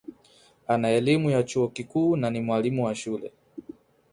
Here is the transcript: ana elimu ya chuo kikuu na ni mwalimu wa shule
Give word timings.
ana 0.67 0.89
elimu 0.89 1.29
ya 1.29 1.43
chuo 1.43 1.67
kikuu 1.67 2.15
na 2.15 2.29
ni 2.29 2.41
mwalimu 2.41 2.83
wa 2.85 2.95
shule 2.95 3.31